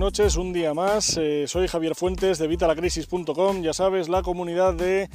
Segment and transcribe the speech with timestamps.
[0.00, 1.18] noches, un día más.
[1.18, 5.10] Eh, soy Javier Fuentes de Vitalacrisis.com, ya sabes, la comunidad de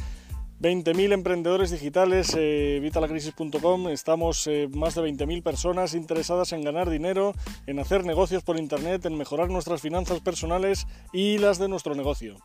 [0.62, 3.90] 20.000 emprendedores digitales, eh, Vitalacrisis.com.
[3.90, 7.33] Estamos eh, más de 20.000 personas interesadas en ganar dinero,
[7.65, 12.38] en hacer negocios por Internet, en mejorar nuestras finanzas personales y las de nuestro negocio.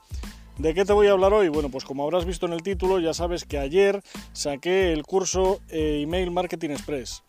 [0.57, 1.49] ¿De qué te voy a hablar hoy?
[1.51, 4.03] Bueno, pues como habrás visto en el título, ya sabes que ayer
[4.33, 7.23] saqué el curso eh, Email Marketing Express.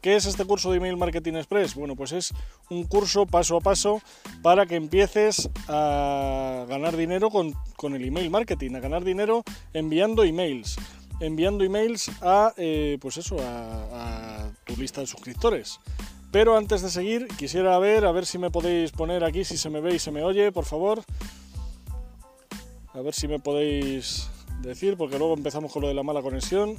[0.00, 1.74] ¿Qué es este curso de Email Marketing Express?
[1.74, 2.32] Bueno, pues es
[2.70, 4.00] un curso paso a paso
[4.42, 7.54] para que empieces a ganar dinero con,
[7.94, 9.42] el email marketing, a ganar dinero
[9.72, 10.76] enviando emails,
[11.20, 15.80] enviando emails a, eh, pues eso, a, a tu lista de suscriptores.
[16.30, 19.70] Pero antes de seguir, quisiera ver, a ver si me podéis poner aquí, si se
[19.70, 21.02] me ve y se me oye, por favor.
[22.92, 24.30] A ver si me podéis
[24.60, 26.76] decir, porque luego empezamos con lo de la mala conexión.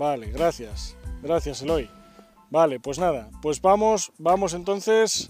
[0.00, 0.96] Vale, gracias.
[1.22, 1.90] Gracias, Eloy.
[2.48, 5.28] Vale, pues nada, pues vamos, vamos entonces,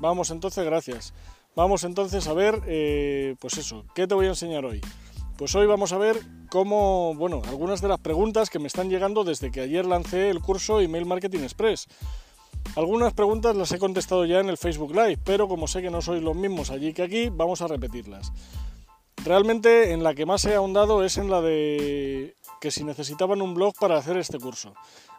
[0.00, 1.14] vamos entonces, gracias.
[1.54, 4.80] Vamos entonces a ver, eh, pues eso, ¿qué te voy a enseñar hoy?
[5.38, 6.18] Pues hoy vamos a ver
[6.50, 10.40] cómo, bueno, algunas de las preguntas que me están llegando desde que ayer lancé el
[10.40, 11.86] curso Email Marketing Express.
[12.74, 16.02] Algunas preguntas las he contestado ya en el Facebook Live, pero como sé que no
[16.02, 18.32] sois los mismos allí que aquí, vamos a repetirlas.
[19.24, 23.54] Realmente en la que más he ahondado es en la de que si necesitaban un
[23.54, 24.74] blog para hacer este curso.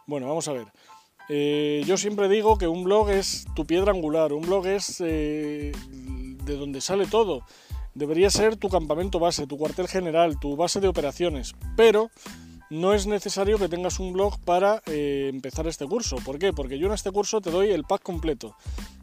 [0.06, 0.66] Bueno, vamos a ver.
[1.28, 5.72] Eh, yo siempre digo que un blog es tu piedra angular, un blog es eh,
[6.44, 7.42] de donde sale todo.
[7.94, 11.54] Debería ser tu campamento base, tu cuartel general, tu base de operaciones.
[11.76, 12.10] Pero
[12.70, 16.16] no es necesario que tengas un blog para eh, empezar este curso.
[16.24, 16.52] ¿Por qué?
[16.52, 18.56] Porque yo en este curso te doy el pack completo.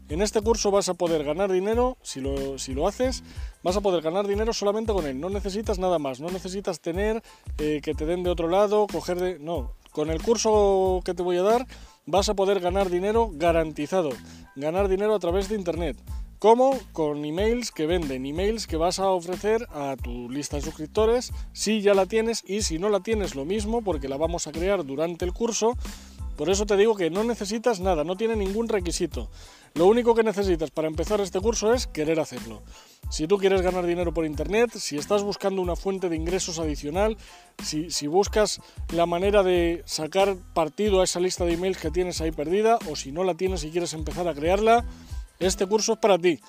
[0.08, 3.22] En este curso vas a poder ganar dinero, si lo, si lo haces,
[3.62, 5.20] vas a poder ganar dinero solamente con él.
[5.20, 7.22] No necesitas nada más, no necesitas tener
[7.58, 9.38] eh, que te den de otro lado, coger de...
[9.38, 11.66] No, con el curso que te voy a dar
[12.06, 14.10] vas a poder ganar dinero garantizado.
[14.56, 15.96] Ganar dinero a través de Internet.
[16.38, 16.76] ¿Cómo?
[16.92, 21.82] Con emails que venden, emails que vas a ofrecer a tu lista de suscriptores si
[21.82, 24.84] ya la tienes y si no la tienes lo mismo porque la vamos a crear
[24.84, 25.76] durante el curso.
[26.42, 29.30] Por eso te digo que no necesitas nada, no tiene ningún requisito.
[29.74, 32.64] Lo único que necesitas para empezar este curso es querer hacerlo.
[33.10, 37.16] Si tú quieres ganar dinero por internet, si estás buscando una fuente de ingresos adicional,
[37.62, 38.60] si, si, buscas
[38.92, 42.96] la manera de sacar partido a esa lista de emails que tienes ahí perdida, o
[42.96, 44.84] si no la tienes y quieres empezar a crearla,
[45.38, 46.40] este curso es para ti.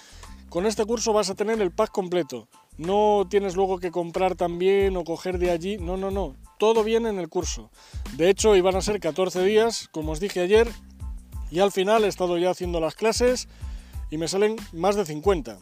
[0.49, 2.47] Con este curso vas a tener el pack completo.
[2.77, 5.77] No tienes luego que comprar también o coger de allí.
[5.77, 6.35] No, no, no.
[6.63, 7.69] Todo viene en el curso.
[8.15, 10.71] De hecho, iban a ser 14 días, como os dije ayer,
[11.51, 13.49] y al final he estado ya haciendo las clases
[14.09, 15.59] y me salen más de 50.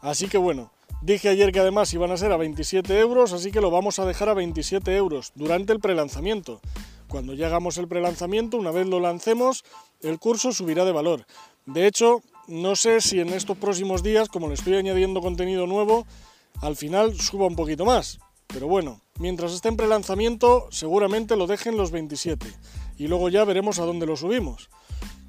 [0.00, 3.60] Así que bueno, dije ayer que además iban a ser a 27 euros, así que
[3.60, 6.62] lo vamos a dejar a 27 euros durante el prelanzamiento.
[7.06, 9.66] Cuando ya hagamos el prelanzamiento, una vez lo lancemos,
[10.00, 11.26] el curso subirá de valor.
[11.66, 16.06] De hecho, no sé si en estos próximos días, como le estoy añadiendo contenido nuevo,
[16.62, 18.18] al final suba un poquito más.
[18.48, 22.46] Pero bueno, mientras esté en prelanzamiento, seguramente lo dejen los 27.
[22.96, 24.70] Y luego ya veremos a dónde lo subimos.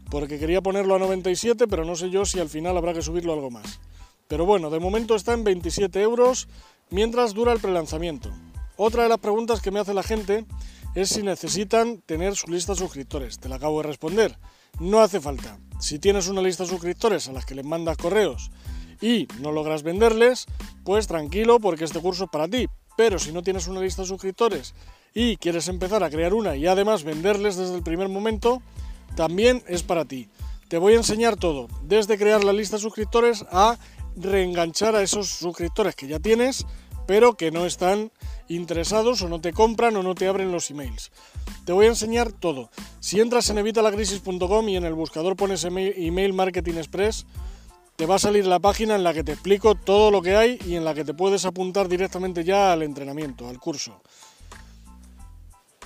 [0.09, 3.34] Porque quería ponerlo a 97, pero no sé yo si al final habrá que subirlo
[3.34, 3.79] algo más.
[4.28, 6.47] Pero bueno, de momento está en 27 euros
[6.90, 8.31] mientras dura el prelanzamiento.
[8.78, 10.46] Otra de las preguntas que me hace la gente
[10.96, 13.40] es si necesitan tener su lista de suscriptores.
[13.40, 14.38] Te la acabo de responder.
[14.79, 15.59] No hace falta.
[15.79, 18.50] Si tienes una lista de suscriptores a las que les mandas correos
[19.02, 20.46] y no logras venderles,
[20.84, 22.68] pues tranquilo porque este curso es para ti.
[23.00, 24.74] Pero si no tienes una lista de suscriptores
[25.14, 28.62] y quieres empezar a crear una y además venderles desde el primer momento,
[29.16, 30.28] también es para ti.
[30.68, 33.78] Te voy a enseñar todo, desde crear la lista de suscriptores a
[34.18, 36.66] reenganchar a esos suscriptores que ya tienes,
[37.08, 38.12] pero que no están
[38.50, 41.14] interesados o no te compran o no te abren los emails.
[41.64, 42.70] Te voy a enseñar todo.
[43.00, 47.26] Si entras en evitalacrisis.com y en el buscador pones email marketing express,
[48.00, 50.58] te va a salir la página en la que te explico todo lo que hay
[50.66, 54.02] y en la que te puedes apuntar directamente ya al entrenamiento, al curso.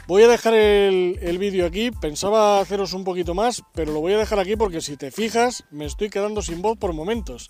[0.05, 4.13] Voy a dejar el, el vídeo aquí, pensaba haceros un poquito más, pero lo voy
[4.13, 7.49] a dejar aquí porque si te fijas me estoy quedando sin voz por momentos.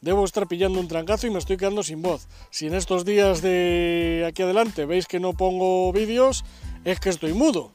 [0.00, 2.26] Debo estar pillando un trancazo y me estoy quedando sin voz.
[2.50, 6.44] Si en estos días de aquí adelante veis que no pongo vídeos,
[6.84, 7.70] es que estoy mudo.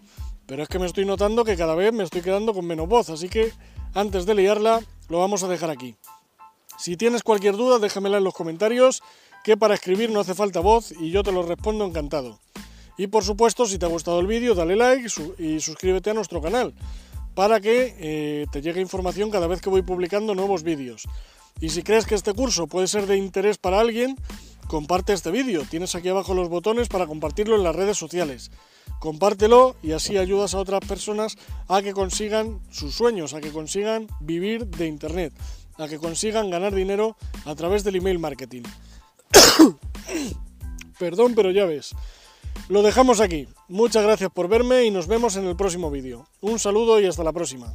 [0.48, 3.10] Pero es que me estoy notando que cada vez me estoy quedando con menos voz,
[3.10, 3.54] así que
[3.94, 5.96] antes de liarla lo vamos a dejar aquí.
[6.78, 9.02] Si tienes cualquier duda, déjamela en los comentarios,
[9.44, 12.40] que para escribir no hace falta voz y yo te lo respondo encantado.
[12.98, 15.08] Y por supuesto, si te ha gustado el vídeo, dale like
[15.40, 16.74] y suscríbete a nuestro canal
[17.34, 21.04] para que eh, te llegue información cada vez que voy publicando nuevos vídeos.
[21.60, 24.16] Y si crees que este curso puede ser de interés para alguien,
[24.68, 25.64] comparte este vídeo.
[25.70, 28.52] Tienes aquí abajo los botones para compartirlo en las redes sociales.
[29.00, 31.36] compártelo y así ayudas a otras personas
[31.68, 35.34] a que consigan sus sueños, a que consigan vivir de Internet,
[35.78, 38.64] a que consigan ganar dinero a través del email marketing.
[41.00, 41.96] Perdón, pero ya ves.
[42.70, 43.48] Lo dejamos aquí.
[43.68, 46.28] Muchas gracias por verme y nos vemos en el próximo vídeo.
[46.42, 47.74] Un saludo y hasta la próxima.